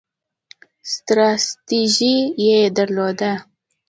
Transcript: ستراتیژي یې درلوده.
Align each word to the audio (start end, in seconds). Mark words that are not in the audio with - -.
ستراتیژي 0.93 2.15
یې 2.47 2.59
درلوده. 2.75 3.33